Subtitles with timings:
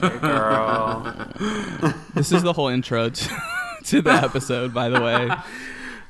[0.00, 1.02] Hey, girl.
[2.14, 3.42] This is the whole intro to,
[3.84, 5.28] to the episode, by the way.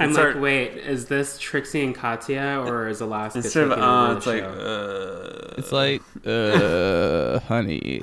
[0.01, 4.23] I'm It's like, our- wait, is this Trixie and Katya or is Alaska Instead of
[4.23, 6.03] taking uh, over it's the like uh.
[6.29, 8.01] It's like, uh, honey.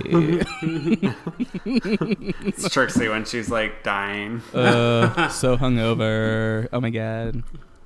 [1.66, 4.42] It's Trixie when she's like dying.
[4.54, 6.68] Uh, so hungover.
[6.74, 7.44] Oh my god.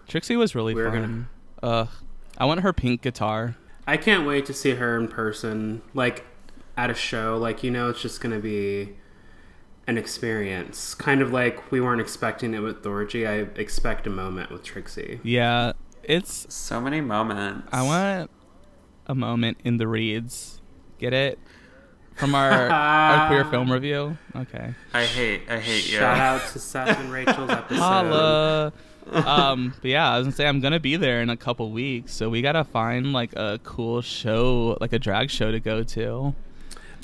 [0.07, 1.27] Trixie was really We're fun.
[1.61, 1.88] Ugh.
[2.38, 3.55] I want her pink guitar.
[3.86, 6.25] I can't wait to see her in person, like
[6.79, 7.38] at a show.
[7.38, 8.96] Like you know, it's just gonna be
[9.87, 10.93] an experience.
[10.96, 13.28] Kind of like we weren't expecting it with Thorgy.
[13.28, 15.20] I expect a moment with Trixie.
[15.23, 15.73] Yeah,
[16.04, 16.51] it's.
[16.54, 17.68] So many moments.
[17.71, 18.32] I want
[19.07, 20.61] a moment in the reads.
[20.97, 21.39] Get it?
[22.15, 24.18] From our, our queer film review?
[24.36, 24.73] Okay.
[24.93, 25.43] I hate.
[25.50, 26.00] I hate you.
[26.00, 27.79] Shout out to Seth and Rachel's episode.
[27.79, 28.73] Holla.
[29.11, 32.14] um, but yeah, I was gonna say I'm gonna be there in a couple weeks,
[32.14, 36.36] so we gotta find like a cool show, like a drag show to go to.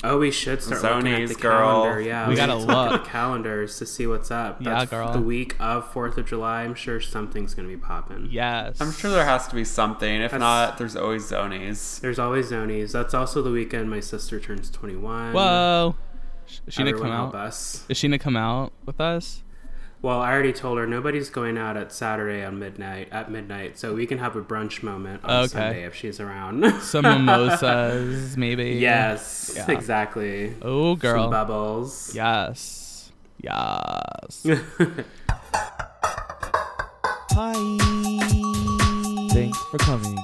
[0.08, 1.82] Oh, we should start looking at the girl.
[1.84, 2.00] calendar.
[2.00, 4.60] Yeah, We should gotta look at the calendars to see what's up.
[4.62, 5.12] Yeah, girl.
[5.12, 8.28] The week of Fourth of July, I'm sure something's gonna be popping.
[8.30, 8.80] Yes.
[8.80, 10.14] I'm sure there has to be something.
[10.22, 12.00] If That's- not, there's always zonies.
[12.00, 12.92] There's always Zonies.
[12.92, 15.32] That's also the weekend my sister turns 21.
[15.32, 15.96] Whoa.
[16.46, 17.46] Sh- Is she gonna come help out?
[17.46, 17.84] us.
[17.88, 19.42] Is she gonna come out with us?
[20.02, 23.94] Well, I already told her nobody's going out at Saturday on midnight at midnight, so
[23.94, 25.48] we can have a brunch moment on Okay.
[25.48, 26.70] Sunday if she's around.
[26.82, 28.74] Some mimosas, maybe.
[28.74, 29.70] yes, Yeah.
[29.72, 30.54] exactly.
[30.62, 31.30] Oh, Some girl.
[31.30, 32.14] bubbles.
[32.14, 33.10] Yes.
[33.42, 34.46] Yes.
[37.38, 37.54] Hi.
[39.32, 40.16] Thanks for coming.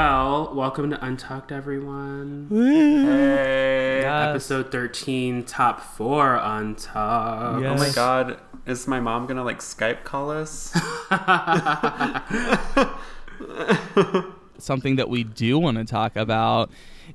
[0.00, 2.46] Well, welcome to Untucked, everyone.
[2.50, 4.00] Hey.
[4.00, 4.30] Yes.
[4.30, 7.60] Episode 13, top four Untucked.
[7.60, 7.78] Yes.
[7.78, 8.40] Oh my god.
[8.64, 10.72] Is my mom gonna like Skype call us?
[14.58, 16.70] Something that we do want to talk about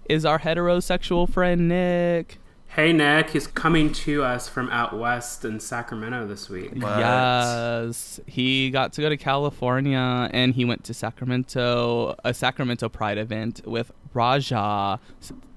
[0.08, 2.37] is our heterosexual friend Nick.
[2.75, 3.30] Hey, Nick.
[3.30, 6.71] He's coming to us from out west in Sacramento this week.
[6.73, 6.99] What?
[6.99, 13.17] Yes, he got to go to California and he went to Sacramento, a Sacramento Pride
[13.17, 14.99] event with Raja,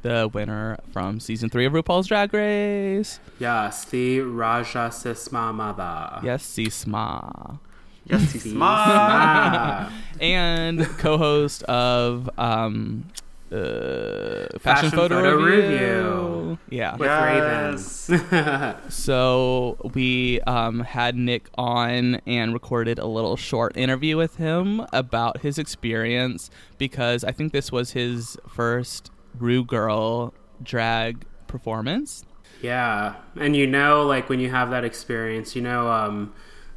[0.02, 3.18] the winner from season three of RuPaul's Drag Race.
[3.40, 6.20] Yes, the Raja Sisma Mother.
[6.22, 7.58] Yes, Sisma.
[8.04, 8.80] yes, he's smart.
[8.88, 9.92] Ah.
[10.20, 13.08] and co-host of um,
[13.52, 15.68] uh, fashion, Fashion photo, Photo review.
[15.70, 16.58] Review.
[16.70, 16.96] Yeah.
[16.96, 18.10] with Yes.
[18.10, 18.74] Ravens.
[18.94, 25.40] So we um, had Nick on and recorded a little short interview with him about
[25.40, 32.24] his experience because I think this was his first Ru Girl drag performance.
[32.62, 36.32] yeah, and you know, like when you have that experience, you know, um,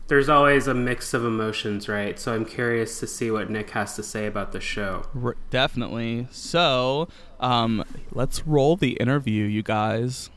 [0.07, 2.19] there's always a mix of emotions, right?
[2.19, 5.03] So I'm curious to see what Nick has to say about the show.
[5.21, 6.27] R- definitely.
[6.31, 7.07] So
[7.39, 10.29] um, let's roll the interview, you guys.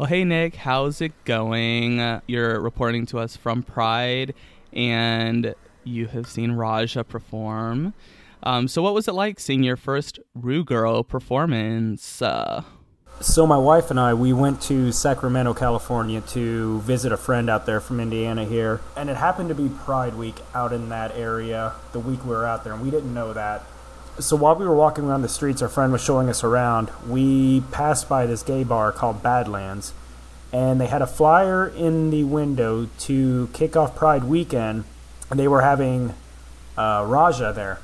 [0.00, 0.54] Oh, hey, Nick.
[0.54, 2.20] How's it going?
[2.28, 4.32] You're reporting to us from Pride,
[4.72, 7.94] and you have seen Raja perform.
[8.44, 12.22] Um, so, what was it like seeing your first Ru Girl performance?
[12.22, 12.62] Uh,
[13.20, 17.66] So my wife and I, we went to Sacramento, California to visit a friend out
[17.66, 18.80] there from Indiana here.
[18.96, 22.46] And it happened to be Pride Week out in that area the week we were
[22.46, 23.64] out there, and we didn't know that.
[24.20, 26.92] So while we were walking around the streets, our friend was showing us around.
[27.08, 29.94] We passed by this gay bar called Badlands,
[30.52, 34.84] and they had a flyer in the window to kick off Pride weekend,
[35.28, 36.14] and they were having
[36.76, 37.80] uh, Raja there.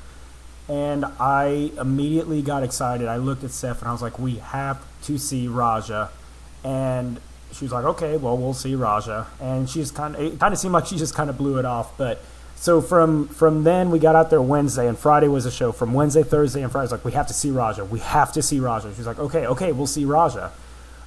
[0.67, 3.07] And I immediately got excited.
[3.07, 6.09] I looked at Steph and I was like, "We have to see Raja."
[6.63, 7.19] And
[7.51, 10.53] she was like, "Okay, well, we'll see Raja." And she just kind of it kind
[10.53, 11.95] of seemed like she just kind of blew it off.
[11.97, 12.19] But
[12.55, 15.71] so from from then we got out there Wednesday and Friday was a show.
[15.71, 17.85] From Wednesday, Thursday, and Friday, I was like, "We have to see Raja.
[17.85, 20.51] We have to see Raja." She was like, "Okay, okay, we'll see Raja."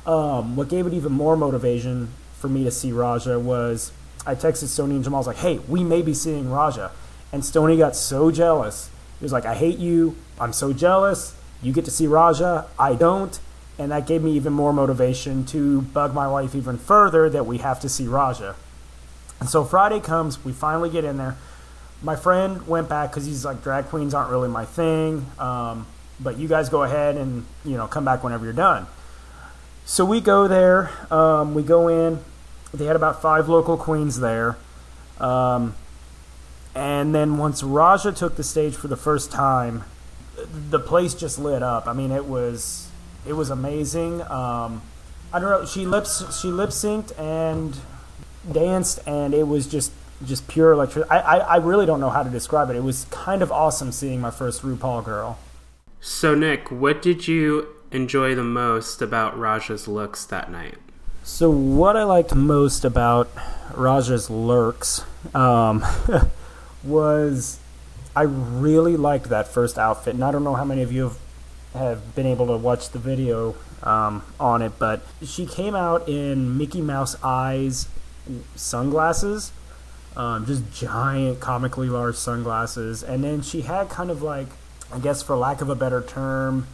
[0.07, 2.09] Um, what gave it even more motivation
[2.39, 3.91] for me to see Raja was
[4.25, 5.19] I texted Stoney and Jamal.
[5.19, 6.93] I was like, "Hey, we may be seeing Raja,"
[7.33, 8.91] and Stoney got so jealous.
[9.19, 10.17] He was like, "I hate you.
[10.41, 11.35] I'm so jealous.
[11.63, 12.67] You get to see Raja.
[12.79, 13.39] I don't."
[13.79, 17.59] And that gave me even more motivation to bug my wife even further that we
[17.59, 18.57] have to see Raja.
[19.39, 21.37] And so Friday comes, we finally get in there.
[22.03, 25.27] My friend went back because he's like, drag queens aren't really my thing.
[25.39, 25.87] Um,
[26.21, 28.87] but you guys go ahead and you know come back whenever you're done.
[29.85, 30.91] So we go there.
[31.13, 32.19] Um, we go in.
[32.75, 34.57] They had about five local queens there.
[35.19, 35.75] Um,
[36.75, 39.85] and then once Raja took the stage for the first time,
[40.71, 41.87] the place just lit up.
[41.87, 42.89] I mean, it was
[43.27, 44.23] it was amazing.
[44.23, 44.83] Um,
[45.33, 45.67] I don't know.
[45.67, 47.77] She lips she lip synced and
[48.51, 49.93] danced, and it was just
[50.25, 51.11] just pure electricity.
[51.11, 52.77] I, I I really don't know how to describe it.
[52.77, 55.39] It was kind of awesome seeing my first RuPaul girl.
[56.01, 60.77] So, Nick, what did you enjoy the most about Raja's looks that night?
[61.25, 63.31] So what I liked most about
[63.75, 65.05] Raja's lurks
[65.35, 65.85] um,
[66.89, 67.59] was
[68.17, 71.19] I really liked that first outfit, and I don't know how many of you have,
[71.75, 76.59] have been able to watch the video um, on it, but she came out in
[76.59, 77.89] Mickey Mouse eyes
[78.57, 79.53] sunglasses,
[80.17, 84.49] um, just giant, comically large sunglasses, and then she had kind of like,
[84.93, 86.67] I guess for lack of a better term,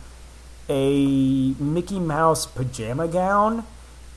[0.69, 3.65] a Mickey Mouse pajama gown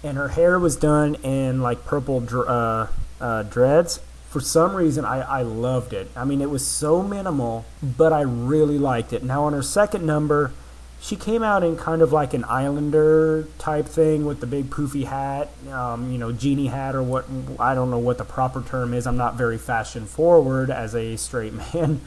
[0.03, 2.87] and her hair was done in like purple dr- uh,
[3.19, 3.99] uh, dreads.
[4.29, 6.09] For some reason, I, I loved it.
[6.15, 9.23] I mean, it was so minimal, but I really liked it.
[9.23, 10.51] Now, on her second number,
[10.99, 15.05] she came out in kind of like an Islander type thing with the big poofy
[15.05, 17.25] hat, um, you know, genie hat or what.
[17.59, 19.05] I don't know what the proper term is.
[19.05, 22.01] I'm not very fashion forward as a straight man,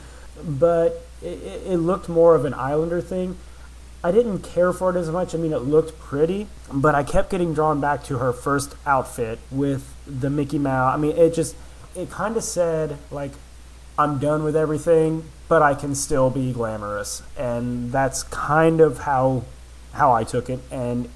[0.44, 3.36] but it, it looked more of an Islander thing.
[4.02, 5.34] I didn't care for it as much.
[5.34, 9.38] I mean, it looked pretty, but I kept getting drawn back to her first outfit
[9.50, 10.94] with the Mickey Mouse.
[10.94, 11.54] I mean, it just,
[11.94, 13.32] it kind of said, like,
[13.98, 17.22] I'm done with everything, but I can still be glamorous.
[17.36, 19.44] And that's kind of how,
[19.92, 20.60] how I took it.
[20.70, 21.08] And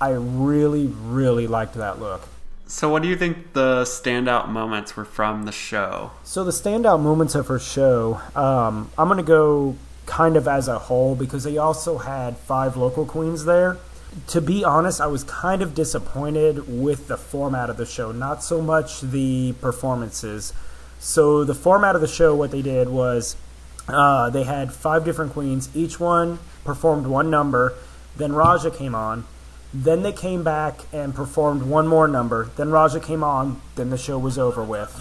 [0.00, 2.28] I really, really liked that look.
[2.66, 6.10] So, what do you think the standout moments were from the show?
[6.22, 10.68] So, the standout moments of her show, um, I'm going to go kind of as
[10.68, 13.78] a whole because they also had five local queens there.
[14.28, 18.42] To be honest, I was kind of disappointed with the format of the show, not
[18.42, 20.52] so much the performances.
[20.98, 23.36] So, the format of the show, what they did was
[23.86, 27.74] uh, they had five different queens, each one performed one number,
[28.18, 29.24] then Raja came on.
[29.72, 32.50] Then they came back and performed one more number.
[32.56, 33.60] Then Raja came on.
[33.76, 34.94] Then the show was over with.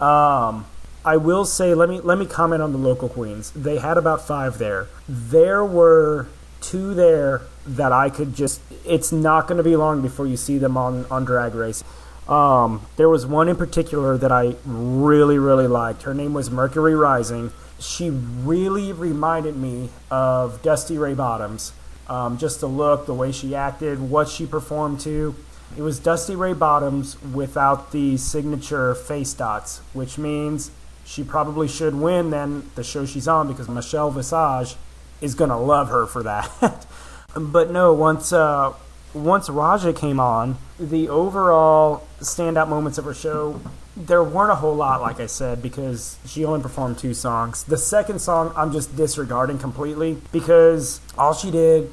[0.00, 0.66] Um,
[1.04, 3.50] I will say, let me let me comment on the local queens.
[3.52, 4.88] They had about five there.
[5.08, 6.28] There were
[6.60, 8.60] two there that I could just.
[8.84, 11.82] It's not going to be long before you see them on on Drag Race.
[12.28, 16.02] Um, there was one in particular that I really really liked.
[16.02, 17.52] Her name was Mercury Rising.
[17.78, 21.72] She really reminded me of Dusty Ray Bottoms.
[22.08, 25.34] Um, just the look, the way she acted, what she performed to.
[25.76, 30.70] It was Dusty Ray Bottoms without the signature face dots, which means
[31.04, 34.76] she probably should win then the show she's on because Michelle Visage
[35.20, 36.86] is gonna love her for that.
[37.36, 38.72] but no, once uh,
[39.14, 43.60] once Raja came on, the overall standout moments of her show
[43.96, 47.64] there weren't a whole lot, like I said, because she only performed two songs.
[47.64, 51.90] The second song I'm just disregarding completely because all she did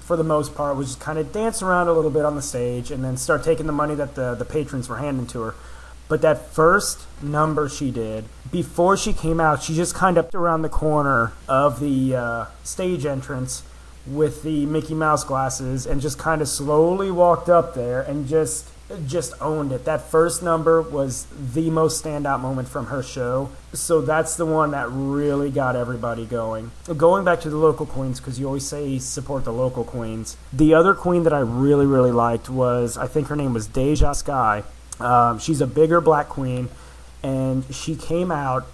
[0.00, 2.42] for the most part was just kind of dance around a little bit on the
[2.42, 5.54] stage and then start taking the money that the, the patrons were handing to her.
[6.08, 10.62] But that first number she did, before she came out, she just kind of around
[10.62, 13.62] the corner of the uh, stage entrance
[14.06, 18.68] with the Mickey Mouse glasses and just kind of slowly walked up there and just
[19.06, 19.84] just owned it.
[19.84, 23.50] That first number was the most standout moment from her show.
[23.72, 26.72] So that's the one that really got everybody going.
[26.96, 30.36] Going back to the local queens, because you always say support the local queens.
[30.52, 34.12] The other queen that I really, really liked was, I think her name was Deja
[34.12, 34.62] Sky.
[35.00, 36.68] Um, she's a bigger black queen,
[37.22, 38.66] and she came out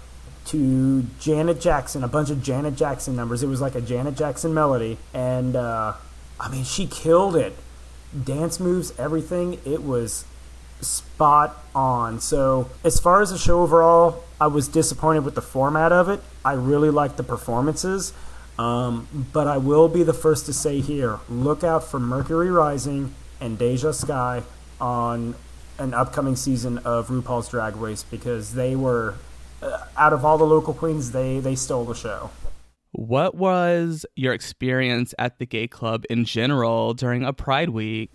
[0.49, 3.43] to Janet Jackson, a bunch of Janet Jackson numbers.
[3.43, 5.93] It was like a Janet Jackson melody, and uh,
[6.39, 7.55] I mean, she killed it.
[8.23, 9.59] Dance moves, everything.
[9.65, 10.25] It was
[10.81, 12.19] spot on.
[12.19, 16.21] So, as far as the show overall, I was disappointed with the format of it.
[16.43, 18.13] I really liked the performances.
[18.57, 23.15] Um, but I will be the first to say here look out for Mercury Rising
[23.39, 24.43] and Deja Sky
[24.81, 25.35] on
[25.77, 29.15] an upcoming season of RuPaul's Drag Race because they were,
[29.61, 32.31] uh, out of all the local queens, they, they stole the show.
[32.91, 38.11] What was your experience at the gay club in general during a Pride Week?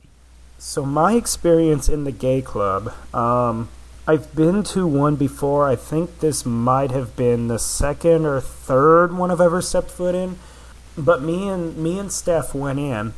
[0.58, 3.68] So my experience in the gay club, um,
[4.06, 5.68] I've been to one before.
[5.68, 10.14] I think this might have been the second or third one I've ever stepped foot
[10.14, 10.38] in.
[10.96, 13.14] But me and me and Steph went in,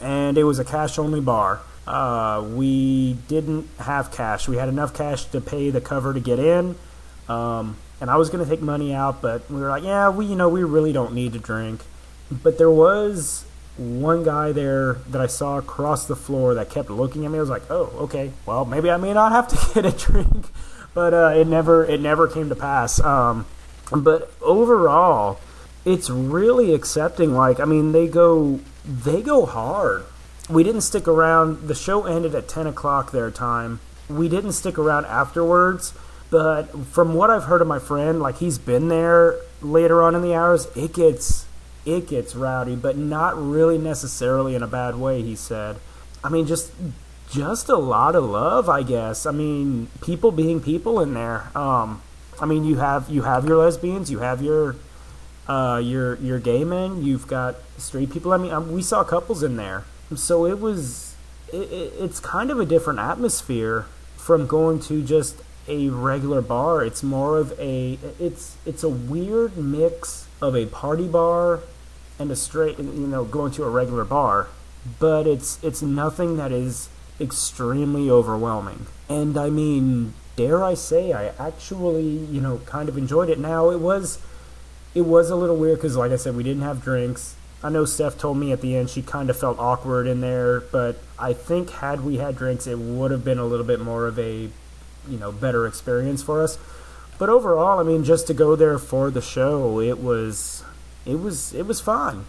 [0.00, 1.60] and it was a cash only bar.
[1.86, 4.46] Uh, we didn't have cash.
[4.46, 6.76] We had enough cash to pay the cover to get in.
[7.30, 10.34] Um, and I was to take money out, but we were like, yeah, we you
[10.34, 11.82] know we really don't need to drink.
[12.30, 13.44] But there was
[13.76, 17.38] one guy there that I saw across the floor that kept looking at me.
[17.38, 20.48] I was like, oh, okay, well maybe I may not have to get a drink,
[20.92, 22.98] but uh, it never it never came to pass.
[23.00, 23.46] Um,
[23.92, 25.38] but overall,
[25.84, 27.32] it's really accepting.
[27.32, 30.04] Like I mean, they go they go hard.
[30.48, 31.68] We didn't stick around.
[31.68, 33.78] The show ended at ten o'clock their time.
[34.08, 35.92] We didn't stick around afterwards
[36.30, 40.22] But from what I've heard of my friend, like he's been there later on in
[40.22, 41.46] the hours, it gets
[41.84, 45.76] it gets rowdy, but not really necessarily in a bad way, he said.
[46.22, 46.72] I mean just
[47.30, 49.26] just a lot of love, I guess.
[49.26, 51.50] I mean, people being people in there.
[51.56, 52.02] Um
[52.40, 54.76] I mean, you have you have your lesbians, you have your
[55.46, 58.32] uh, your your gay men, you've got straight people.
[58.32, 59.84] I mean, um, we saw couples in there,
[60.14, 61.14] so it was
[61.52, 65.36] it, it, it's kind of a different atmosphere from going to just
[65.68, 66.84] a regular bar.
[66.84, 71.60] It's more of a it's it's a weird mix of a party bar
[72.18, 74.48] and a straight you know going to a regular bar,
[74.98, 76.88] but it's it's nothing that is
[77.20, 78.86] extremely overwhelming.
[79.08, 83.38] And I mean, dare I say, I actually you know kind of enjoyed it.
[83.38, 84.18] Now it was
[84.94, 87.36] it was a little weird because, like I said, we didn't have drinks.
[87.62, 90.60] I know Steph told me at the end she kind of felt awkward in there,
[90.60, 94.06] but I think had we had drinks, it would have been a little bit more
[94.06, 94.48] of a,
[95.08, 96.58] you know, better experience for us.
[97.18, 100.64] But overall, I mean, just to go there for the show, it was,
[101.04, 102.26] it was, it was fun.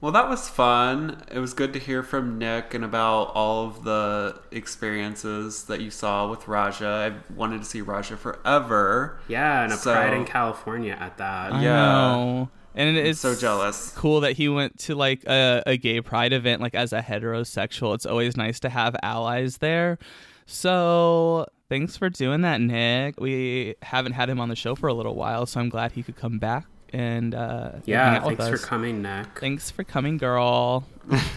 [0.00, 1.22] Well, that was fun.
[1.32, 5.90] It was good to hear from Nick and about all of the experiences that you
[5.90, 6.86] saw with Raja.
[6.86, 9.18] I wanted to see Raja forever.
[9.28, 11.52] Yeah, and a So- pride in California at that.
[11.54, 11.72] I Yeah.
[11.74, 12.48] know.
[12.74, 13.92] And it's so jealous.
[13.96, 17.94] Cool that he went to like a, a gay pride event like as a heterosexual.
[17.94, 19.98] It's always nice to have allies there.
[20.46, 23.20] So thanks for doing that, Nick.
[23.20, 26.02] We haven't had him on the show for a little while, so I'm glad he
[26.02, 29.38] could come back and uh, Yeah, thanks for coming, Nick.
[29.38, 30.86] Thanks for coming, girl.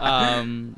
[0.00, 0.76] um,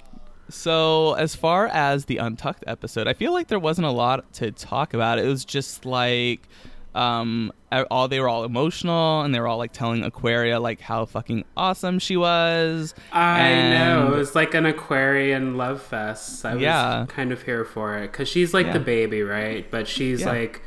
[0.48, 4.52] so, as far as the Untucked episode, I feel like there wasn't a lot to
[4.52, 5.18] talk about.
[5.18, 6.48] It was just like,
[6.94, 7.52] um,
[7.90, 11.44] all they were all emotional and they were all like telling Aquaria like how fucking
[11.56, 12.94] awesome she was.
[13.12, 14.04] I know.
[14.06, 16.44] And- It was like an Aquarian love fest.
[16.44, 18.10] I was kind of here for it.
[18.12, 18.72] Because she's like Yeah.
[18.74, 19.70] the baby, right?
[19.70, 20.28] But she's Yeah.
[20.30, 20.62] like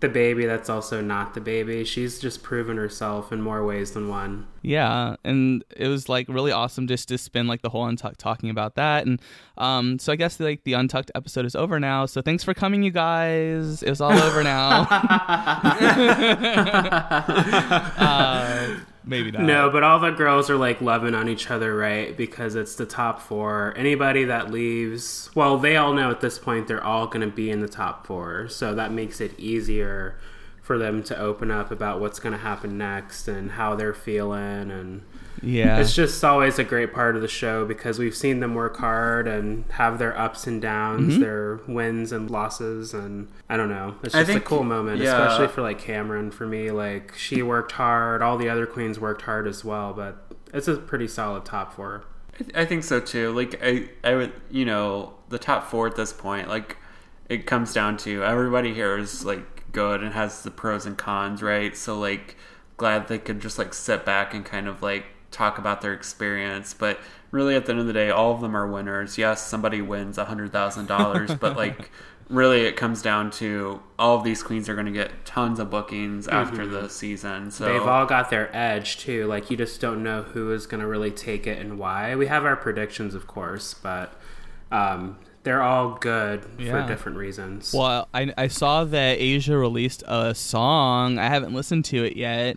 [0.00, 1.84] the baby that's also not the baby.
[1.84, 4.46] She's just proven herself in more ways than one.
[4.62, 8.50] Yeah, and it was like really awesome just to spend like the whole Untucked talking
[8.50, 9.06] about that.
[9.06, 9.20] And
[9.56, 12.06] um, so I guess like the Untucked episode is over now.
[12.06, 13.82] So thanks for coming, you guys.
[13.82, 14.86] It was all over now.
[17.96, 19.42] uh, maybe not.
[19.42, 22.16] No, but all the girls are like loving on each other, right?
[22.16, 23.74] Because it's the top four.
[23.76, 27.50] Anybody that leaves, well, they all know at this point they're all going to be
[27.50, 28.48] in the top four.
[28.48, 30.16] So that makes it easier
[30.62, 34.70] for them to open up about what's going to happen next and how they're feeling.
[34.70, 35.02] And
[35.42, 35.78] Yeah.
[35.78, 39.26] it's just always a great part of the show because we've seen them work hard
[39.28, 41.20] and have their ups and downs, Mm-hmm.
[41.22, 42.94] their wins and losses.
[42.94, 43.96] And I don't know.
[44.02, 45.22] It's just think- a cool moment, yeah.
[45.22, 46.32] especially for like Kameron.
[46.32, 48.22] For me, like she worked hard.
[48.22, 52.04] All the other queens worked hard as well, but it's a pretty solid top four.
[52.54, 53.32] I- I think so too.
[53.32, 56.76] Like I, I would, you know, the top four at this point, like
[57.28, 61.42] it comes down to everybody here is like good and has the pros and cons,
[61.42, 61.76] right?
[61.76, 62.36] So like
[62.76, 66.74] glad they could just like sit back and kind of like talk about their experience,
[66.74, 66.98] but
[67.30, 69.18] really at the end of the day, all of them are winners.
[69.18, 71.90] Yes, somebody wins a hundred thousand dollars, but like
[72.30, 75.68] really it comes down to all of these queens are going to get tons of
[75.70, 77.50] bookings after the season.
[77.50, 79.26] So They've all got their edge too.
[79.26, 82.16] Like you just don't know who is going to really take it and why.
[82.16, 84.14] We have our predictions, of course, but
[84.72, 86.82] um, they're all good Yeah.
[86.82, 87.74] for different reasons.
[87.74, 91.18] Well, I, I saw that Asia released a song.
[91.18, 92.56] I haven't listened to it yet,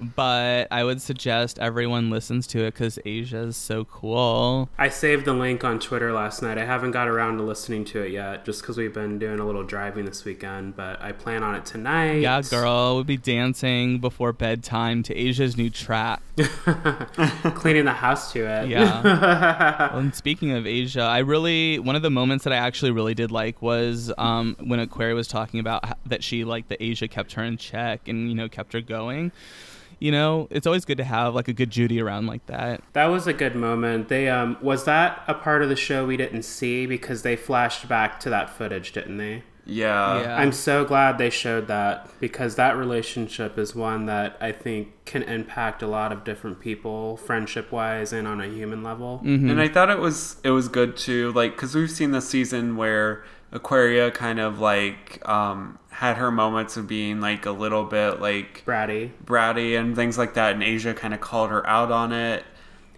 [0.00, 4.68] but I would suggest everyone listens to it because Asia is so cool.
[4.78, 6.58] I saved the link on Twitter last night.
[6.58, 9.46] I haven't got around to listening to it yet, just because we've been doing a
[9.46, 10.76] little driving this weekend.
[10.76, 12.16] But I plan on it tonight.
[12.16, 16.20] Yeah, girl, we'll be dancing before bedtime to Asia's new track.
[17.54, 18.68] cleaning the house to it.
[18.68, 19.02] Yeah.
[19.92, 23.14] well, and speaking of Asia, I really one of the moments that I actually really
[23.14, 27.32] did like was um, when Aquaria was talking about that she like that Asia kept
[27.32, 29.32] her in check and you know kept her going.
[29.98, 32.82] You know, it's always good to have like a good Judy around like that.
[32.92, 34.08] That was a good moment.
[34.08, 37.88] They um was that a part of the show we didn't see because they flashed
[37.88, 39.42] back to that footage, didn't they?
[39.66, 40.20] yeah.
[40.20, 40.36] Yeah.
[40.36, 45.22] I'm so glad they showed that because that relationship is one that I think can
[45.24, 49.20] impact a lot of different people, friendship wise and on a human level.
[49.24, 52.76] And I thought it was it was good too, like because we've seen this season
[52.76, 58.20] where Aquaria kind of like um, had her moments of being like a little bit
[58.20, 62.12] like Bratty, bratty and things like that, and Asia kind of called her out on
[62.12, 62.44] it.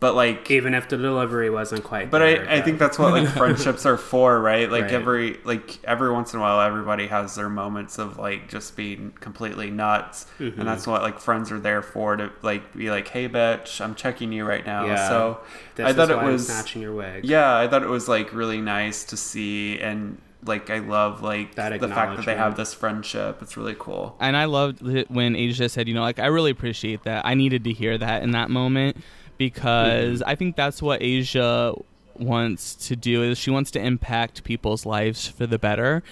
[0.00, 2.08] But like, even if the delivery wasn't quite.
[2.08, 4.70] but there, I, I think that's what like friendships are for, right?
[4.70, 4.92] Like Right.
[4.92, 9.10] every like every once in a while, everybody has their moments of like just being
[9.18, 10.60] completely nuts, Mm-hmm.
[10.60, 13.96] and that's what like friends are there for to like be like, hey, bitch, I'm
[13.96, 14.86] checking you right now.
[14.86, 15.08] Yeah.
[15.08, 15.40] So
[15.74, 17.24] this I thought it was snatching your wig.
[17.24, 21.54] yeah, I thought it was like really nice to see and like I love like
[21.54, 23.40] That the fact that they have this friendship.
[23.42, 24.16] It's really cool.
[24.18, 27.24] and I loved it when Asia said, you know, like I really appreciate that.
[27.24, 28.96] I needed to hear that in that moment
[29.36, 30.30] because mm-hmm.
[30.30, 31.74] I think that's what Asia
[32.18, 36.02] wants to do is she wants to impact people's lives for the better.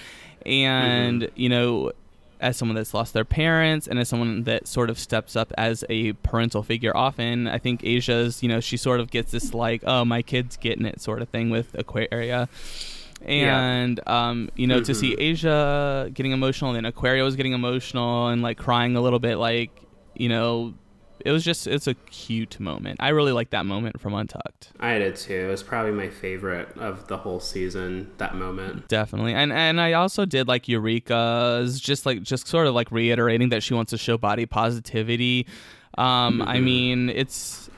[0.45, 1.41] And, mm-hmm.
[1.41, 1.93] you know,
[2.41, 5.85] as someone that's lost their parents and as someone that sort of steps up as
[5.89, 9.83] a parental figure often, I think Asia's, you know, she sort of gets this like,
[9.87, 12.49] oh, my kid's getting it sort of thing with Aquaria.
[13.27, 18.29] And um, you know, to see Asia getting emotional and then Aquaria was getting emotional
[18.29, 19.71] and like crying a little bit like,
[20.15, 20.75] you know,
[21.25, 22.99] it was just it's a cute moment.
[23.01, 24.71] I really like that moment from Untucked.
[24.79, 25.35] I did too.
[25.35, 28.13] It was probably my favorite of the whole season.
[28.19, 28.87] That moment.
[28.87, 29.35] Definitely.
[29.35, 33.65] And and I also did like Eureka's just like just sort of like reiterating that
[33.65, 35.49] she wants to show body positivity.
[35.99, 37.71] Um I mean, it's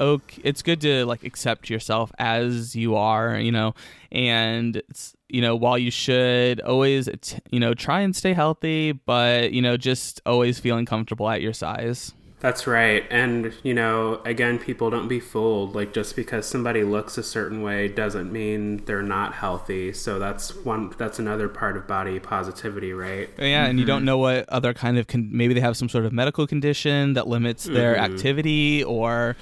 [0.00, 3.74] okay it's good to like accept yourself as you are, you know,
[4.10, 7.08] and it's you know, while you should always
[7.50, 11.52] you know, try and stay healthy, but you know, just always feeling comfortable at your
[11.52, 12.12] size.
[12.40, 13.04] That's right.
[13.10, 15.74] And, you know, again, people don't be fooled.
[15.74, 19.92] Like, just because somebody looks a certain way doesn't mean they're not healthy.
[19.92, 23.28] So that's one, that's another part of body positivity, right?
[23.38, 24.06] Oh, yeah, and you don't mm-hmm.
[24.06, 27.28] know what other kind of con- maybe they have some sort of medical condition that
[27.28, 28.14] limits their mm-hmm.
[28.14, 29.36] activity or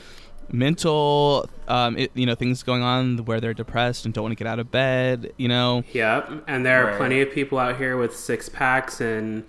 [0.52, 4.37] mental um it, you know things going on where they're depressed and don't want to
[4.37, 6.45] get out of bed you know Yep.
[6.49, 6.97] And there are Right.
[6.99, 9.45] plenty of people out here with six packs and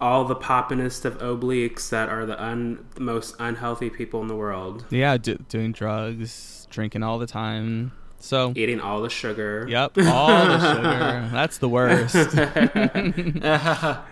[0.00, 4.84] all the poppinest of obliques that are the un- most unhealthy people in the world.
[4.90, 9.64] yeah do, doing drugs drinking all the time so Eating all the sugar.
[9.68, 11.28] Yep, all the sugar.
[11.32, 12.16] That's the worst.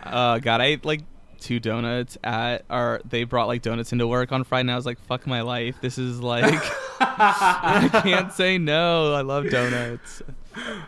[0.04, 1.00] uh, God, I like
[1.40, 4.86] two donuts at, or they brought like donuts into work on Friday, and I was
[4.86, 5.76] like, "Fuck my life!
[5.80, 6.44] This is like,
[7.00, 9.14] I can't say no.
[9.14, 10.22] I love donuts."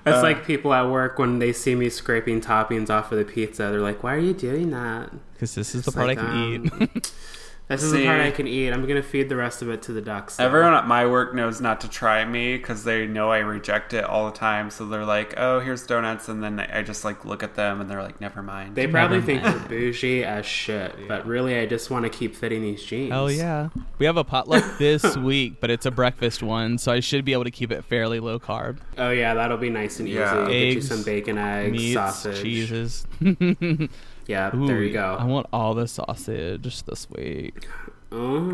[0.06, 3.64] It's like people at work when they see me scraping toppings off of the pizza,
[3.64, 6.70] they're like, "Why are you doing that?" Because this is the part like, I can
[6.72, 7.12] um, eat.
[7.68, 8.70] This is the See- part I can eat.
[8.72, 10.36] I'm gonna feed the rest of it to the ducks.
[10.36, 10.44] though.
[10.46, 14.04] Everyone at my work knows not to try me because they know I reject it
[14.04, 14.70] all the time.
[14.70, 17.90] So they're like, "Oh, here's donuts," and then I just like look at them and
[17.90, 21.90] they're like, "Never mind." They probably think we're bougie as shit, but really, I just
[21.90, 23.12] want to keep fitting these jeans.
[23.14, 23.68] Oh yeah.
[23.98, 27.34] We have a potluck this week, but it's a breakfast one, so I should be
[27.34, 28.78] able to keep it fairly low carb.
[28.96, 30.16] Oh yeah, that'll be nice and easy.
[30.18, 30.46] Yeah.
[30.46, 32.42] Get you Eggs, some bacon, eggs, Meats, sausage.
[32.42, 33.06] cheeses.
[34.28, 35.16] Yeah, Ooh, there you go.
[35.18, 37.66] I want all the sausage this week.
[38.12, 38.50] Oh.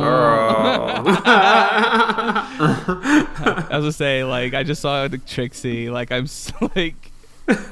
[0.00, 1.02] Girl.
[3.44, 5.90] I was gonna say, like, I just saw the Trixie.
[5.90, 6.28] Like, I'm
[6.76, 7.10] like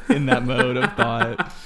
[0.08, 1.52] in that mode of thought.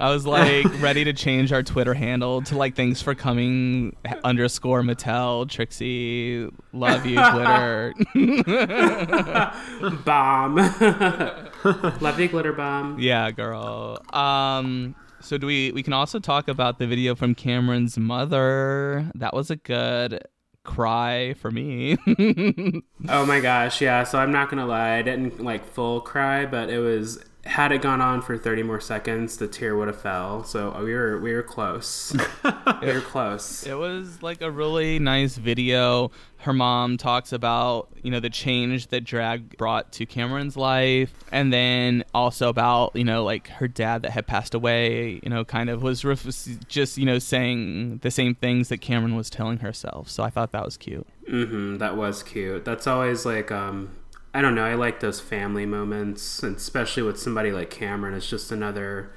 [0.00, 4.82] I was like ready to change our Twitter handle to like thanks for coming underscore
[4.82, 6.48] Mattel Trixie.
[6.72, 7.94] Love you, Twitter.
[10.04, 10.56] bomb.
[12.00, 12.98] Love you, glitter bomb.
[12.98, 14.02] yeah, girl.
[14.12, 14.94] Um.
[15.20, 15.72] So do we?
[15.72, 19.10] We can also talk about the video from Kameron's mother.
[19.16, 20.22] That was a good
[20.64, 21.96] cry for me.
[23.08, 24.04] Oh my gosh, yeah.
[24.04, 27.24] So I'm not gonna lie, I didn't like full cry, but it was.
[27.48, 30.44] Had it gone on for 30 more seconds, the tear would have fell.
[30.44, 32.14] So we were we were close.
[32.82, 33.66] we were close.
[33.66, 36.10] It was like a really nice video.
[36.40, 41.12] Her mom talks about, you know, the change that drag brought to Kameron's life.
[41.32, 45.44] And then also about, you know, like her dad that had passed away, you know,
[45.44, 46.26] kind of was ref-
[46.68, 50.08] just, you know, saying the same things that Kameron was telling herself.
[50.10, 51.06] So I thought that was cute.
[51.28, 52.64] hmm that was cute.
[52.64, 53.96] That's always like um
[54.34, 58.14] I don't know, I like those family moments, and especially with somebody like Kameron.
[58.16, 59.10] It's just another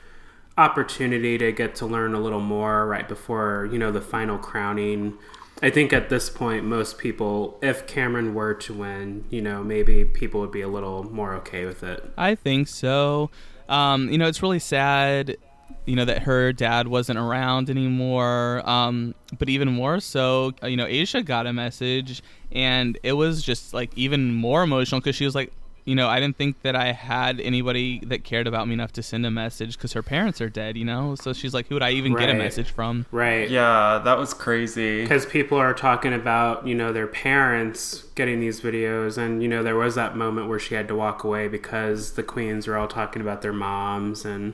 [0.57, 5.17] opportunity to get to learn a little more right before, you know, the final crowning.
[5.61, 10.05] I think at this point most people if Kameron were to win, you know, maybe
[10.05, 12.03] people would be a little more okay with it.
[12.17, 13.29] I think so.
[13.69, 15.37] Um, you know, it's really sad,
[15.85, 18.67] you know, that her dad wasn't around anymore.
[18.69, 23.41] Um, but even more so, uh, you know, Asia got a message, and it was
[23.43, 25.51] just like even more emotional because she was like,
[25.85, 29.03] you know, I didn't think that I had anybody that cared about me enough to
[29.03, 31.15] send a message because her parents are dead, you know.
[31.15, 33.05] So she's like, who would I even get a message from?
[33.11, 33.49] Right.
[33.49, 35.01] yeah, that was crazy.
[35.01, 39.63] because people are talking about you know their parents getting these videos and you know
[39.63, 42.87] there was that moment where she had to walk away because the queens were all
[42.87, 44.53] talking about their moms and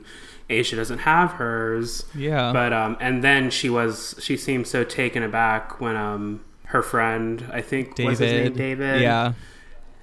[0.50, 2.52] Asia doesn't have hers Yeah.
[2.52, 7.44] but um and then she was she seemed so taken aback when um her friend
[7.52, 8.08] I think David.
[8.10, 9.32] was his name David Yeah.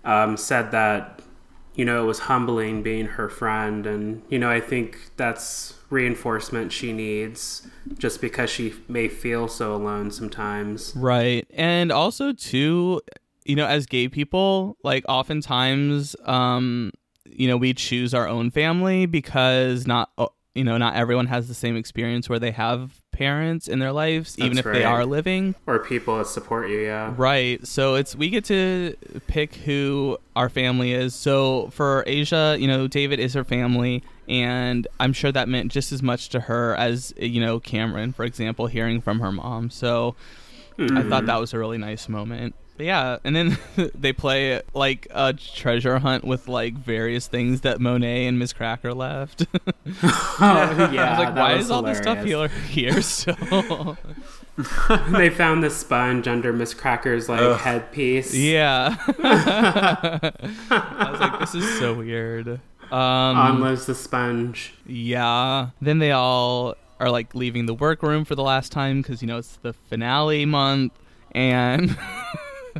[0.04, 1.22] um, said that
[1.76, 6.72] you know it was humbling being her friend and you know i think that's reinforcement
[6.72, 11.46] she needs just because she may feel so alone sometimes Right.
[11.54, 13.02] And also too,
[13.46, 16.92] you know, as gay people, like oftentimes um
[17.28, 20.10] you know we choose our own family because not
[20.56, 24.38] you know not everyone has the same experience where they have parents in their lives
[24.38, 27.14] even if That's they are living Or people that support you, yeah.
[27.16, 27.66] Right.
[27.66, 28.96] So it's we get to
[29.28, 31.16] pick who our family is.
[31.16, 35.92] So for Asia, you know, David is her family and I'm sure that meant just
[35.92, 39.70] as much to her as, you know, Kameron, for example, hearing from her mom.
[39.70, 40.16] So
[40.78, 41.28] I thought hmm.
[41.28, 42.54] that was a really nice moment.
[42.78, 43.58] But yeah, and then
[43.96, 48.94] they play like a treasure hunt with like various things that Monet and Miz Cracker
[48.94, 49.46] left.
[49.54, 49.62] Oh,
[50.94, 51.06] yeah.
[51.06, 52.52] I was like, why was is all this stuff hilarious.
[52.68, 52.92] here?
[52.94, 53.98] here so
[55.12, 57.60] they found the sponge under Miz Cracker's like Ugh.
[57.60, 58.34] headpiece.
[58.36, 58.96] Yeah.
[59.20, 62.60] I was like, this is so weird.
[62.92, 64.74] On Um, lives the sponge.
[64.86, 65.70] yeah.
[65.82, 69.38] Then they all are like leaving the workroom for the last time because you know
[69.38, 70.94] it's the finale month,
[71.34, 71.98] and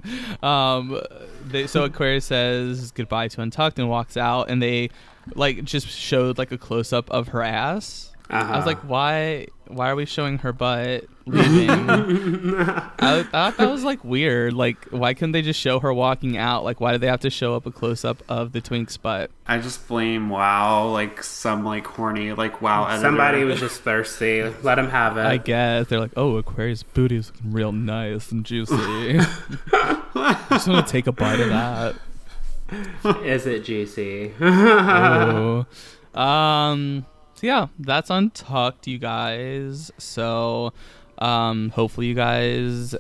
[0.44, 1.00] um,
[1.46, 4.90] they, so Aquarius says goodbye to Untucked and walks out, and they
[5.36, 8.12] like just showed like a close up of her ass.
[8.30, 8.66] I was Uh-huh.
[8.66, 9.48] like, why?
[9.68, 11.90] Why are we showing her butt leaving?
[11.90, 14.54] I thought that was like weird.
[14.54, 16.64] Like, why couldn't they just show her walking out?
[16.64, 19.32] Like, why do they have to show up a close up of the Twink's butt?
[19.48, 23.02] I just blame WoW, like some like horny like WoW editor.
[23.02, 24.44] Somebody was just thirsty.
[24.62, 25.26] Let him have it.
[25.26, 28.76] I guess they're like, oh, Aquaria's booty is looking real nice and juicy.
[28.76, 31.96] I just want to take a bite of that.
[33.24, 34.32] Is it juicy?
[34.42, 35.66] Ooh.
[36.20, 37.06] Um.
[37.36, 39.92] So yeah, that's untucked, you guys.
[39.98, 40.74] So,
[41.18, 42.96] um, hopefully you guys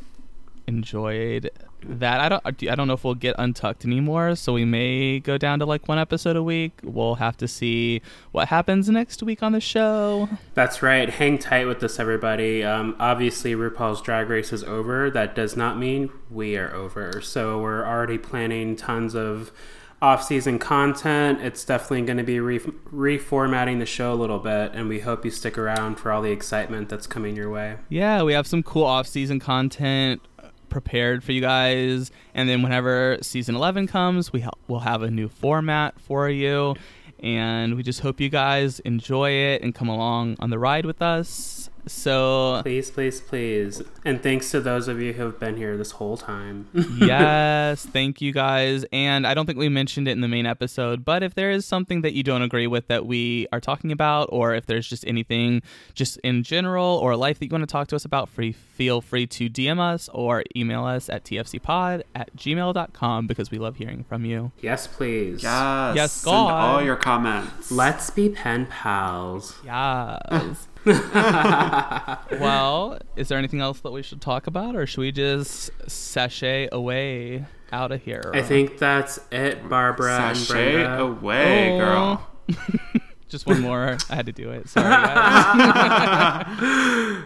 [0.67, 1.49] enjoyed
[1.83, 2.19] that.
[2.19, 2.43] I don't.
[2.45, 4.35] I don't know if we'll get untucked anymore.
[4.35, 6.73] So we may go down to like one episode a week.
[6.83, 10.27] We'll have to see what happens next week on the show.
[10.53, 11.09] That's right.
[11.09, 12.63] Hang tight with us, everybody.
[12.63, 15.09] Um, obviously, RuPaul's Drag Race is over.
[15.09, 17.21] That does not mean we are over.
[17.21, 19.51] So we're already planning tons of
[20.01, 21.41] off-season content.
[21.41, 25.25] It's definitely going to be re- reformatting the show a little bit, and we hope
[25.25, 27.77] you stick around for all the excitement that's coming your way.
[27.89, 33.17] Yeah, we have some cool off-season content uh, prepared for you guys, and then whenever
[33.21, 36.75] season 11 comes, we ha- we'll have a new format for you,
[37.19, 41.01] and we just hope you guys enjoy it and come along on the ride with
[41.01, 41.69] us.
[41.87, 43.81] So, Please, please, please.
[44.03, 46.67] And thanks to those of you who have been here this whole time.
[46.97, 48.85] yes, thank you guys.
[48.91, 51.65] And I don't think we mentioned it in the main episode, but if there is
[51.65, 55.05] something that you don't agree with that we are talking about, or if there's just
[55.07, 55.61] anything
[55.93, 58.99] just in general or life that you want to talk to us about, free feel
[59.01, 64.03] free to DM us or email us at tfcpod at gmail.com because we love hearing
[64.03, 64.51] from you.
[64.61, 65.41] yes, please.
[65.43, 65.95] Yes.
[65.95, 66.51] Yes, Send God.
[66.75, 67.71] all your comments.
[67.71, 69.55] Let's be pen pals.
[69.63, 70.67] Yes.
[72.39, 76.67] well, is there anything else that we should talk about, or should we just sashay
[76.71, 78.31] away out of here?
[78.33, 81.77] I think that's it, Barbara and Sashay away, Oh.
[81.79, 82.29] girl.
[83.27, 83.97] Just one more.
[84.09, 84.69] I had to do it.
[84.69, 86.45] Sorry, guys.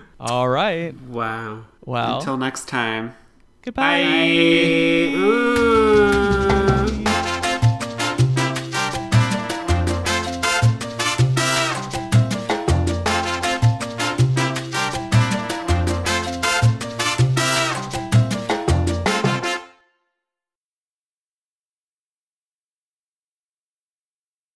[0.20, 0.94] All right.
[1.10, 1.66] Wow.
[1.86, 3.16] Well, Until next time.
[3.64, 4.02] goodbye.
[5.14, 6.49] Ooh.